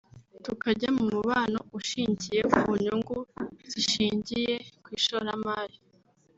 [0.45, 3.17] tukajya mu mubano ushingiye ku nyungu
[3.71, 5.77] zishingiye ku ishoramari